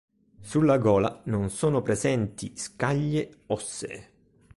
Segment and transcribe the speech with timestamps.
[0.39, 4.11] Sulla gola non sono presenti scaglie ossee.